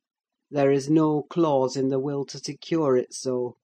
"There 0.49 0.71
is 0.71 0.89
no 0.89 1.25
clause 1.25 1.77
in 1.77 1.89
the 1.89 1.99
will 1.99 2.25
to 2.27 2.39
secure 2.39 2.97
it 2.97 3.13
so: 3.13 3.57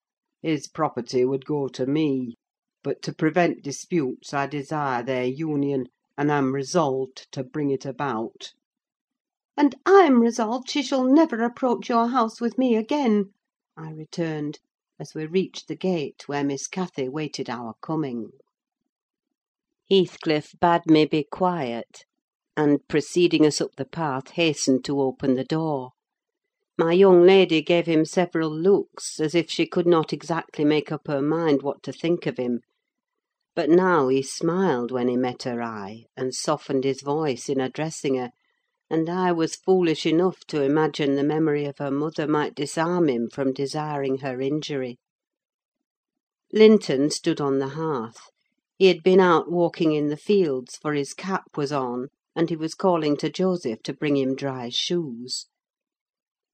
his 0.42 0.66
property 0.66 1.24
would 1.24 1.44
go 1.46 1.68
to 1.68 1.86
me. 1.86 2.34
But 2.82 3.02
to 3.02 3.14
prevent 3.14 3.62
disputes 3.62 4.34
I 4.34 4.48
desire 4.48 5.04
their 5.04 5.26
union, 5.26 5.86
and 6.18 6.32
am 6.32 6.52
resolved 6.56 7.28
to 7.30 7.44
bring 7.44 7.70
it 7.70 7.86
about." 7.86 8.52
"And 9.58 9.74
I'm 9.86 10.20
resolved 10.20 10.68
she 10.68 10.82
shall 10.82 11.04
never 11.04 11.42
approach 11.42 11.88
your 11.88 12.08
house 12.08 12.42
with 12.42 12.58
me 12.58 12.76
again," 12.76 13.32
I 13.74 13.90
returned, 13.90 14.58
as 15.00 15.14
we 15.14 15.24
reached 15.24 15.66
the 15.66 15.74
gate 15.74 16.24
where 16.28 16.44
Miss 16.44 16.66
Cathy 16.66 17.08
waited 17.08 17.48
our 17.48 17.72
coming. 17.80 18.32
Heathcliff 19.88 20.52
bade 20.60 20.84
me 20.84 21.06
be 21.06 21.24
quiet, 21.24 22.04
and, 22.54 22.86
preceding 22.86 23.46
us 23.46 23.58
up 23.62 23.76
the 23.76 23.86
path, 23.86 24.32
hastened 24.32 24.84
to 24.84 25.00
open 25.00 25.36
the 25.36 25.44
door. 25.44 25.92
My 26.76 26.92
young 26.92 27.22
lady 27.24 27.62
gave 27.62 27.86
him 27.86 28.04
several 28.04 28.50
looks, 28.54 29.18
as 29.20 29.34
if 29.34 29.50
she 29.50 29.66
could 29.66 29.86
not 29.86 30.12
exactly 30.12 30.66
make 30.66 30.92
up 30.92 31.06
her 31.06 31.22
mind 31.22 31.62
what 31.62 31.82
to 31.84 31.94
think 31.94 32.26
of 32.26 32.36
him; 32.36 32.60
but 33.54 33.70
now 33.70 34.08
he 34.08 34.20
smiled 34.20 34.90
when 34.90 35.08
he 35.08 35.16
met 35.16 35.44
her 35.44 35.62
eye, 35.62 36.04
and 36.14 36.34
softened 36.34 36.84
his 36.84 37.00
voice 37.00 37.48
in 37.48 37.58
addressing 37.58 38.16
her, 38.16 38.32
and 38.88 39.08
I 39.10 39.32
was 39.32 39.56
foolish 39.56 40.06
enough 40.06 40.44
to 40.48 40.62
imagine 40.62 41.14
the 41.16 41.24
memory 41.24 41.64
of 41.64 41.78
her 41.78 41.90
mother 41.90 42.26
might 42.26 42.54
disarm 42.54 43.08
him 43.08 43.28
from 43.28 43.52
desiring 43.52 44.18
her 44.18 44.40
injury. 44.40 44.98
Linton 46.52 47.10
stood 47.10 47.40
on 47.40 47.58
the 47.58 47.68
hearth. 47.68 48.30
He 48.78 48.86
had 48.86 49.02
been 49.02 49.20
out 49.20 49.50
walking 49.50 49.92
in 49.92 50.08
the 50.08 50.16
fields, 50.16 50.76
for 50.76 50.94
his 50.94 51.14
cap 51.14 51.56
was 51.56 51.72
on, 51.72 52.08
and 52.36 52.50
he 52.50 52.56
was 52.56 52.74
calling 52.74 53.16
to 53.16 53.30
Joseph 53.30 53.82
to 53.84 53.94
bring 53.94 54.16
him 54.16 54.36
dry 54.36 54.68
shoes. 54.68 55.46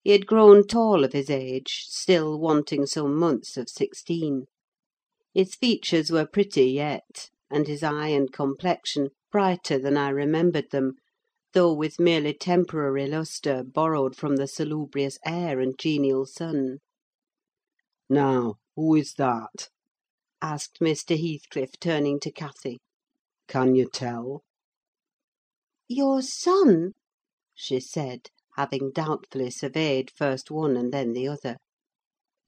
He 0.03 0.11
had 0.12 0.27
grown 0.27 0.67
tall 0.67 1.05
of 1.05 1.12
his 1.12 1.29
age, 1.29 1.85
still 1.89 2.41
wanting 2.41 2.87
some 2.87 3.15
months 3.15 3.57
of 3.57 3.69
sixteen. 3.69 4.47
His 5.35 5.55
features 5.55 6.11
were 6.11 6.27
pretty 6.27 6.71
yet, 6.71 7.29
and 7.51 7.67
his 7.67 7.83
eye 7.83 8.09
and 8.09 8.33
complexion 8.33 9.09
brighter 9.31 9.79
than 9.79 9.97
I 9.97 10.09
remembered 10.09 10.71
them, 10.71 10.95
though 11.55 11.73
with 11.73 12.01
merely 12.01 12.33
temporary 12.33 13.07
lustre 13.07 13.63
borrowed 13.63 14.17
from 14.17 14.37
the 14.37 14.47
salubrious 14.49 15.19
air 15.27 15.61
and 15.61 15.79
genial 15.79 16.25
sun. 16.25 16.79
"Now, 18.09 18.55
who 18.75 18.95
is 18.95 19.15
that?" 19.15 19.69
asked 20.41 20.81
Mr. 20.81 21.17
Heathcliff, 21.21 21.79
turning 21.79 22.21
to 22.21 22.33
Cathy. 22.33 22.79
"Can 23.49 23.75
you 23.75 23.89
tell?" 23.89 24.45
"Your 25.89 26.23
son," 26.23 26.93
she 27.55 27.81
said, 27.81 28.31
having 28.57 28.91
doubtfully 28.91 29.51
surveyed 29.51 30.11
first 30.11 30.51
one 30.51 30.77
and 30.77 30.93
then 30.93 31.13
the 31.13 31.29
other. 31.29 31.59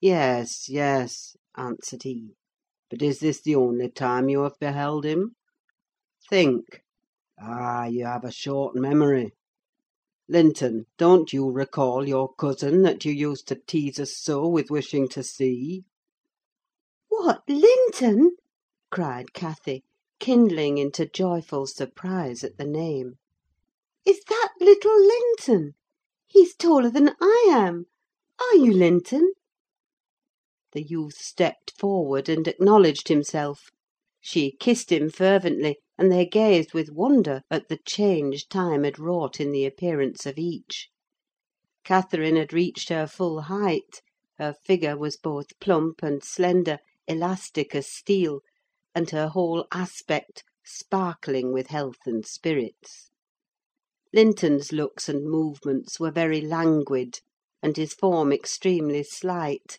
"Yes, 0.01 0.69
yes," 0.69 1.37
answered 1.57 2.05
he. 2.05 2.37
"But 2.89 3.03
is 3.03 3.21
this 3.21 3.43
the 3.43 3.55
only 3.57 3.91
time 3.91 4.29
you 4.31 4.45
have 4.45 4.59
beheld 4.59 5.05
him? 5.05 5.37
Think. 6.31 6.84
Ah, 7.39 7.87
you 7.87 8.05
have 8.05 8.25
a 8.25 8.31
short 8.31 8.77
memory. 8.77 9.33
Linton, 10.29 10.87
don't 10.97 11.33
you 11.33 11.51
recall 11.51 12.09
your 12.09 12.33
cousin 12.35 12.83
that 12.83 13.05
you 13.05 13.13
used 13.13 13.47
to 13.49 13.57
tease 13.57 13.99
us 14.01 14.17
so 14.17 14.49
with 14.49 14.71
wishing 14.71 15.09
to 15.09 15.23
see?" 15.23 15.85
"What, 17.09 17.43
Linton?" 17.49 18.37
cried 18.91 19.33
Cathy, 19.35 19.85
kindling 20.19 20.79
into 20.79 21.07
joyful 21.07 21.67
surprise 21.67 22.43
at 22.43 22.57
the 22.57 22.67
name. 22.67 23.19
"Is 24.07 24.23
that 24.29 24.55
little 24.61 24.99
Linton? 24.99 25.75
He's 26.27 26.55
taller 26.55 26.91
than 26.91 27.17
I 27.21 27.47
am. 27.51 27.87
Are 28.39 28.57
you 28.57 28.73
Linton?" 28.73 29.33
The 30.73 30.83
youth 30.83 31.19
stepped 31.19 31.73
forward 31.73 32.29
and 32.29 32.49
acknowledged 32.49 33.09
himself. 33.09 33.71
She 34.21 34.51
kissed 34.53 34.91
him 34.91 35.11
fervently, 35.11 35.79
and 35.97 36.11
they 36.11 36.27
gazed 36.27 36.75
with 36.75 36.91
wonder 36.91 37.41
at 37.53 37.69
the 37.69 37.79
change 37.87 38.49
time 38.49 38.83
had 38.83 38.99
wrought 38.99 39.39
in 39.39 39.53
the 39.53 39.65
appearance 39.65 40.27
of 40.27 40.37
each. 40.37 40.89
Catherine 41.85 42.35
had 42.35 42.53
reached 42.53 42.89
her 42.89 43.07
full 43.07 43.43
height; 43.43 44.03
her 44.37 44.53
figure 44.65 44.99
was 44.99 45.17
both 45.17 45.57
plump 45.61 46.03
and 46.03 46.25
slender, 46.25 46.79
elastic 47.07 47.77
as 47.77 47.87
steel, 47.87 48.41
and 48.93 49.11
her 49.11 49.29
whole 49.29 49.69
aspect 49.71 50.43
sparkling 50.65 51.53
with 51.53 51.69
health 51.69 52.01
and 52.07 52.27
spirits. 52.27 53.11
Linton's 54.13 54.73
looks 54.73 55.09
and 55.09 55.25
movements 55.31 56.01
were 56.01 56.11
very 56.11 56.41
languid, 56.41 57.21
and 57.63 57.77
his 57.77 57.95
form 57.95 58.33
extremely 58.33 59.05
slight; 59.05 59.79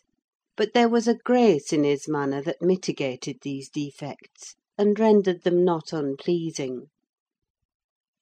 but 0.56 0.72
there 0.72 0.88
was 0.88 1.06
a 1.06 1.18
grace 1.26 1.74
in 1.74 1.84
his 1.84 2.08
manner 2.08 2.40
that 2.40 2.62
mitigated 2.62 3.36
these 3.42 3.68
defects, 3.68 4.54
and 4.78 4.98
rendered 5.00 5.42
them 5.42 5.64
not 5.64 5.92
unpleasing. 5.92 6.86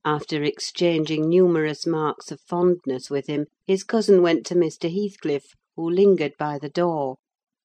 After 0.04 0.42
exchanging 0.42 1.28
numerous 1.28 1.86
marks 1.86 2.30
of 2.30 2.40
fondness 2.40 3.10
with 3.10 3.26
him, 3.26 3.46
his 3.66 3.82
cousin 3.82 4.22
went 4.22 4.46
to 4.46 4.54
Mr. 4.54 4.88
Heathcliff, 4.92 5.46
who 5.74 5.90
lingered 5.90 6.34
by 6.38 6.58
the 6.58 6.68
door, 6.68 7.16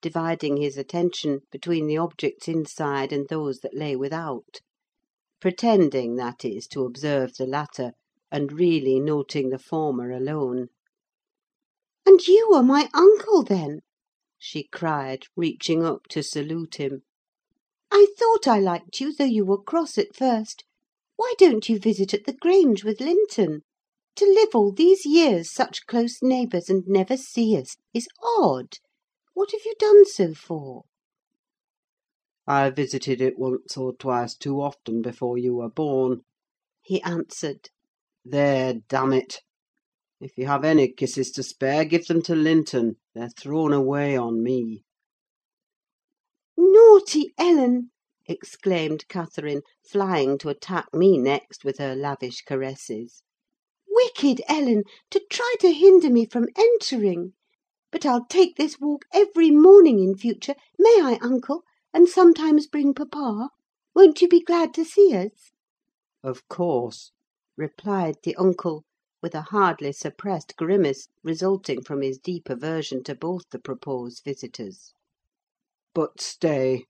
dividing 0.01 0.57
his 0.57 0.77
attention 0.77 1.41
between 1.51 1.85
the 1.85 1.97
objects 1.97 2.47
inside 2.47 3.11
and 3.11 3.27
those 3.27 3.59
that 3.59 3.75
lay 3.75 3.95
without: 3.95 4.61
pretending, 5.39 6.15
that 6.15 6.43
is, 6.43 6.65
to 6.67 6.85
observe 6.85 7.35
the 7.35 7.45
latter, 7.45 7.91
and 8.31 8.53
really 8.53 8.99
noting 8.99 9.49
the 9.49 9.59
former 9.59 10.09
alone. 10.11 10.69
"And 12.05 12.25
you 12.27 12.53
are 12.53 12.63
my 12.63 12.89
uncle, 12.93 13.43
then?" 13.43 13.81
she 14.37 14.63
cried, 14.63 15.25
reaching 15.35 15.83
up 15.83 16.07
to 16.07 16.23
salute 16.23 16.75
him. 16.75 17.03
"I 17.91 18.05
thought 18.19 18.47
I 18.47 18.59
liked 18.59 19.01
you, 19.01 19.11
though 19.11 19.23
you 19.23 19.43
were 19.43 19.57
cross 19.63 19.97
at 19.97 20.15
first. 20.15 20.63
Why 21.15 21.33
don't 21.39 21.67
you 21.67 21.79
visit 21.79 22.13
at 22.13 22.25
the 22.25 22.33
Grange 22.33 22.83
with 22.83 23.01
Linton? 23.01 23.63
To 24.17 24.25
live 24.25 24.49
all 24.53 24.71
these 24.71 25.07
years 25.07 25.51
such 25.51 25.87
close 25.87 26.21
neighbours, 26.21 26.69
and 26.69 26.83
never 26.85 27.17
see 27.17 27.57
us, 27.57 27.77
is 27.91 28.07
odd. 28.37 28.77
What 29.33 29.49
have 29.53 29.61
you 29.65 29.73
done 29.79 30.05
so 30.05 30.35
for?" 30.35 30.83
"I 32.45 32.69
visited 32.69 33.21
it 33.21 33.39
once 33.39 33.75
or 33.75 33.95
twice 33.95 34.35
too 34.35 34.61
often 34.61 35.01
before 35.01 35.39
you 35.39 35.55
were 35.55 35.71
born," 35.71 36.21
he 36.83 37.01
answered. 37.01 37.71
"There, 38.23 38.75
damn 38.87 39.13
it! 39.13 39.41
If 40.21 40.37
you 40.37 40.45
have 40.45 40.63
any 40.63 40.89
kisses 40.91 41.31
to 41.31 41.41
spare, 41.41 41.85
give 41.85 42.05
them 42.05 42.21
to 42.21 42.35
Linton: 42.35 42.97
they're 43.15 43.29
thrown 43.29 43.73
away 43.73 44.15
on 44.15 44.43
me." 44.43 44.83
"Naughty 46.81 47.33
Ellen!" 47.37 47.91
exclaimed 48.25 49.05
Catherine, 49.09 49.63
flying 49.83 50.37
to 50.37 50.47
attack 50.47 50.85
me 50.93 51.17
next 51.17 51.65
with 51.65 51.77
her 51.77 51.93
lavish 51.93 52.41
caresses. 52.43 53.21
"Wicked 53.89 54.41
Ellen! 54.47 54.83
to 55.09 55.19
try 55.29 55.55
to 55.59 55.73
hinder 55.73 56.09
me 56.09 56.25
from 56.25 56.47
entering! 56.55 57.33
But 57.91 58.05
I'll 58.05 58.25
take 58.27 58.55
this 58.55 58.79
walk 58.79 59.03
every 59.11 59.51
morning 59.51 59.99
in 60.01 60.15
future: 60.15 60.55
may 60.77 61.01
I, 61.01 61.19
uncle? 61.21 61.63
and 61.93 62.07
sometimes 62.07 62.65
bring 62.65 62.93
papa? 62.93 63.49
Won't 63.93 64.21
you 64.21 64.29
be 64.29 64.39
glad 64.39 64.73
to 64.75 64.85
see 64.85 65.13
us?" 65.13 65.51
"Of 66.23 66.47
course," 66.47 67.11
replied 67.57 68.19
the 68.23 68.37
uncle, 68.37 68.85
with 69.21 69.35
a 69.35 69.41
hardly 69.41 69.91
suppressed 69.91 70.55
grimace, 70.55 71.09
resulting 71.25 71.81
from 71.83 72.01
his 72.01 72.19
deep 72.19 72.49
aversion 72.49 73.03
to 73.03 73.15
both 73.15 73.49
the 73.49 73.59
proposed 73.59 74.23
visitors. 74.23 74.93
"But 75.95 76.21
stay," 76.21 76.85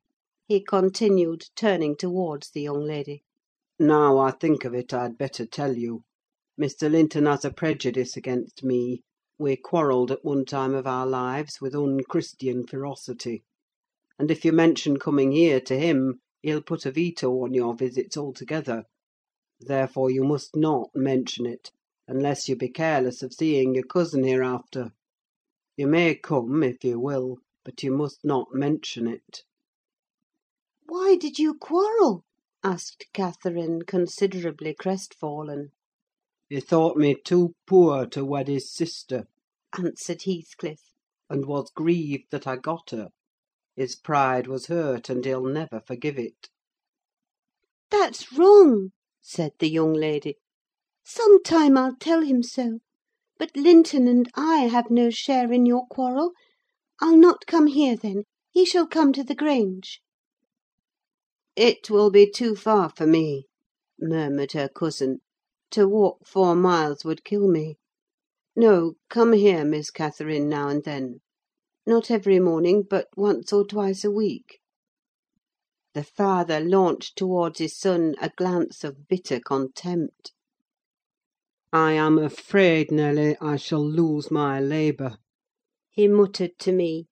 he 0.46 0.60
continued, 0.62 1.46
turning 1.56 1.96
towards 1.96 2.50
the 2.51 2.60
young 2.63 2.84
lady. 2.84 3.24
"Now 3.79 4.18
I 4.18 4.32
think 4.32 4.65
of 4.65 4.74
it, 4.75 4.94
I'd 4.94 5.18
better 5.18 5.46
tell 5.46 5.77
you. 5.77 6.01
Mr. 6.60 6.91
Linton 6.91 7.25
has 7.25 7.46
a 7.46 7.53
prejudice 7.53 8.18
against 8.18 8.62
me: 8.62 9.03
we 9.38 9.56
quarrelled 9.56 10.12
at 10.12 10.25
one 10.25 10.44
time 10.44 10.75
of 10.75 10.86
our 10.86 11.08
lives 11.08 11.62
with 11.62 11.75
unchristian 11.75 12.68
ferocity; 12.68 13.46
and 14.18 14.29
if 14.29 14.44
you 14.44 14.51
mention 14.51 15.00
coming 15.00 15.32
here 15.32 15.62
to 15.62 15.79
him, 15.79 16.20
he'll 16.41 16.62
put 16.62 16.86
a 16.86 16.91
veto 16.91 17.32
on 17.46 17.53
your 17.53 17.75
visits 17.75 18.18
altogether. 18.18 18.84
Therefore 19.62 20.12
you 20.12 20.25
must 20.25 20.58
not 20.58 20.89
mention 20.94 21.46
it, 21.46 21.72
unless 22.06 22.50
you 22.50 22.58
be 22.58 22.68
careless 22.68 23.24
of 23.24 23.34
seeing 23.34 23.75
your 23.75 23.86
cousin 23.86 24.25
hereafter. 24.25 24.91
You 25.77 25.88
may 25.88 26.15
come, 26.15 26.63
if 26.63 26.84
you 26.84 27.00
will, 27.00 27.38
but 27.69 27.83
you 27.83 27.91
must 27.91 28.25
not 28.25 28.51
mention 28.51 29.05
it." 29.07 29.43
"Why 30.88 31.15
did 31.15 31.38
you 31.38 31.53
quarrel?" 31.53 32.25
asked 32.63 33.05
Catherine, 33.13 33.83
considerably 33.83 34.73
crestfallen. 34.73 35.69
"He 36.49 36.61
thought 36.61 36.97
me 36.97 37.13
too 37.13 37.53
poor 37.67 38.07
to 38.07 38.25
wed 38.25 38.47
his 38.47 38.73
sister," 38.73 39.27
answered 39.77 40.23
Heathcliff, 40.23 40.81
"and 41.29 41.45
was 41.45 41.69
grieved 41.69 42.31
that 42.31 42.47
I 42.47 42.55
got 42.55 42.89
her. 42.89 43.09
His 43.75 43.95
pride 43.95 44.47
was 44.47 44.65
hurt, 44.65 45.07
and 45.07 45.23
he'll 45.23 45.45
never 45.45 45.79
forgive 45.79 46.17
it." 46.17 46.49
"That's 47.91 48.33
wrong," 48.33 48.93
said 49.21 49.51
the 49.59 49.69
young 49.69 49.93
lady. 49.93 50.38
"Some 51.05 51.43
time 51.43 51.77
I'll 51.77 51.95
tell 51.97 52.23
him 52.23 52.41
so. 52.41 52.79
But 53.38 53.55
Linton 53.55 54.07
and 54.07 54.27
I 54.33 54.61
have 54.61 54.89
no 54.89 55.11
share 55.11 55.53
in 55.53 55.67
your 55.67 55.85
quarrel. 55.85 56.31
I'll 57.01 57.15
not 57.15 57.46
come 57.46 57.68
here, 57.68 57.96
then: 57.96 58.25
he 58.51 58.65
shall 58.65 58.86
come 58.86 59.13
to 59.13 59.24
the 59.24 59.34
Grange." 59.34 60.01
"It 61.56 61.89
will 61.89 62.12
be 62.12 62.29
too 62.29 62.58
far 62.58 62.89
for 62.89 63.08
me," 63.08 63.46
murmured 63.98 64.51
her 64.51 64.68
cousin. 64.68 65.22
To 65.72 65.88
walk 65.88 66.27
four 66.27 66.58
miles 66.58 67.06
would 67.06 67.24
kill 67.24 67.48
me. 67.48 67.77
No, 68.53 68.96
come 69.10 69.32
here, 69.32 69.63
Miss 69.63 69.91
Catherine, 69.91 70.50
now 70.50 70.68
and 70.68 70.84
then. 70.84 71.22
Not 71.88 72.12
every 72.12 72.38
morning, 72.38 72.83
but 72.83 73.07
once 73.16 73.53
or 73.53 73.66
twice 73.66 74.03
a 74.03 74.12
week." 74.12 74.59
The 75.94 76.03
father 76.03 76.59
launched 76.59 77.18
towards 77.18 77.59
his 77.59 77.77
son 77.77 78.16
a 78.20 78.29
glance 78.35 78.83
of 78.83 79.07
bitter 79.07 79.40
contempt. 79.40 80.33
"I 81.72 81.94
am 81.94 82.18
afraid, 82.18 82.92
Nelly, 82.92 83.38
I 83.40 83.55
shall 83.55 83.88
lose 83.90 84.29
my 84.29 84.59
labour," 84.59 85.18
he 86.00 86.07
muttered 86.07 86.57
to 86.57 86.72
me. 86.72 87.09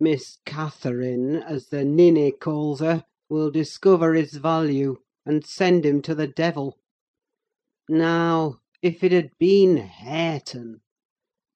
"Miss 0.00 0.38
Catherine, 0.44 1.36
as 1.36 1.68
the 1.68 1.84
ninny 1.84 2.32
calls 2.32 2.80
her, 2.80 3.04
will 3.28 3.48
discover 3.48 4.14
his 4.14 4.34
value, 4.34 4.96
and 5.24 5.46
send 5.46 5.86
him 5.86 6.02
to 6.02 6.12
the 6.12 6.26
devil. 6.26 6.80
Now, 7.88 8.58
if 8.82 9.04
it 9.04 9.12
had 9.12 9.30
been 9.38 9.76
Hareton! 9.76 10.80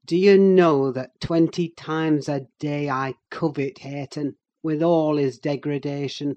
Do 0.06 0.16
you 0.16 0.38
know 0.38 0.92
that 0.92 1.20
twenty 1.20 1.68
times 1.68 2.28
a 2.28 2.46
day 2.60 2.88
I 2.88 3.14
covet 3.28 3.78
Hareton, 3.78 4.36
with 4.62 4.84
all 4.84 5.16
his 5.16 5.40
degradation? 5.40 6.36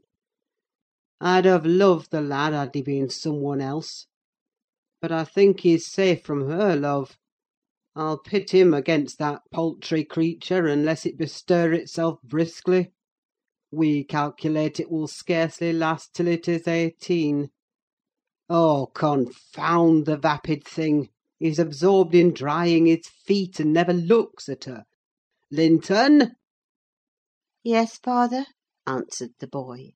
I'd 1.21 1.45
have 1.45 1.67
loved 1.67 2.09
the 2.09 2.21
lad 2.21 2.53
had 2.53 2.73
he 2.73 2.81
been 2.81 3.11
some 3.11 3.41
one 3.41 3.61
else. 3.61 4.07
But 5.03 5.11
I 5.11 5.23
think 5.23 5.59
he's 5.59 5.85
safe 5.85 6.23
from 6.23 6.49
her 6.49 6.75
love. 6.75 7.18
I'll 8.01 8.17
pit 8.17 8.51
him 8.51 8.73
against 8.73 9.17
that 9.17 9.41
paltry 9.51 10.05
creature, 10.05 10.65
unless 10.67 11.05
it 11.05 11.17
bestir 11.17 11.73
itself 11.73 12.21
briskly. 12.23 12.93
We 13.71 14.05
calculate 14.05 14.79
it 14.79 14.89
will 14.89 15.09
scarcely 15.09 15.73
last 15.73 16.13
till 16.13 16.29
it 16.29 16.47
is 16.47 16.65
eighteen. 16.65 17.49
Oh, 18.47 18.85
confound 18.95 20.05
the 20.05 20.15
vapid 20.15 20.63
thing! 20.65 21.09
He's 21.39 21.59
absorbed 21.59 22.15
in 22.15 22.31
drying 22.31 22.85
his 22.85 23.05
feet, 23.05 23.59
and 23.59 23.73
never 23.73 23.91
looks 23.91 24.47
at 24.47 24.63
her. 24.63 24.85
Linton!" 25.51 26.37
"Yes, 27.65 27.97
father," 27.97 28.45
answered 28.87 29.33
the 29.39 29.47
boy. 29.47 29.91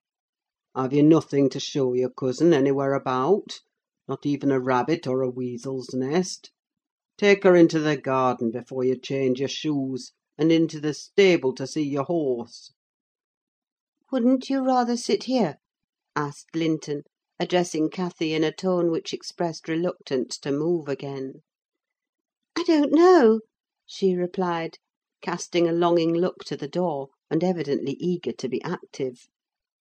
"Have 0.76 0.92
you 0.92 1.04
nothing 1.04 1.50
to 1.52 1.60
show 1.62 1.94
your 1.94 2.10
cousin 2.10 2.52
anywhere 2.54 2.96
about? 2.96 3.62
Not 4.10 4.26
even 4.26 4.52
a 4.52 4.60
rabbit 4.60 5.08
or 5.08 5.22
a 5.22 5.30
weasel's 5.30 5.94
nest? 5.94 6.52
Take 7.16 7.44
her 7.44 7.56
into 7.56 7.78
the 7.80 7.96
garden 7.96 8.50
before 8.50 8.84
you 8.84 8.98
change 8.98 9.40
your 9.40 9.48
shoes, 9.48 10.14
and 10.36 10.52
into 10.52 10.80
the 10.80 10.96
stable 10.96 11.54
to 11.54 11.68
see 11.68 11.84
your 11.84 12.06
horse." 12.06 12.72
"Wouldn't 14.12 14.50
you 14.50 14.66
rather 14.66 14.98
sit 14.98 15.26
here?" 15.26 15.58
asked 16.16 16.56
Linton 16.56 17.04
addressing 17.40 17.92
Cathy 17.92 18.34
in 18.34 18.44
a 18.44 18.52
tone 18.52 18.90
which 18.90 19.14
expressed 19.14 19.68
reluctance 19.68 20.40
to 20.40 20.52
move 20.52 20.88
again. 20.88 21.44
"I 22.56 22.64
don't 22.64 22.92
know," 22.92 23.42
she 23.86 24.16
replied, 24.16 24.80
casting 25.22 25.70
a 25.70 25.72
longing 25.72 26.16
look 26.16 26.44
to 26.46 26.58
the 26.58 26.68
door, 26.68 27.10
and 27.30 27.44
evidently 27.44 27.92
eager 28.00 28.32
to 28.32 28.50
be 28.50 28.60
active. 28.64 29.28